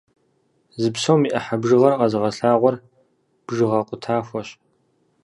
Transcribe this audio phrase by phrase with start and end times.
[0.81, 2.75] Зы псом и ӏыхьэ бжыгъэр къэзыгъэлъагъуэр
[3.45, 4.49] бжыгъэ къутахуэщ.